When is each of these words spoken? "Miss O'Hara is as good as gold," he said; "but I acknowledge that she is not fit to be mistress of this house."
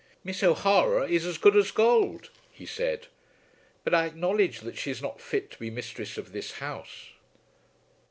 "Miss 0.23 0.41
O'Hara 0.41 1.07
is 1.07 1.27
as 1.27 1.37
good 1.37 1.55
as 1.55 1.69
gold," 1.69 2.31
he 2.51 2.65
said; 2.65 3.05
"but 3.83 3.93
I 3.93 4.07
acknowledge 4.07 4.61
that 4.61 4.75
she 4.75 4.89
is 4.89 4.99
not 4.99 5.21
fit 5.21 5.51
to 5.51 5.59
be 5.59 5.69
mistress 5.69 6.17
of 6.17 6.31
this 6.31 6.53
house." 6.53 7.09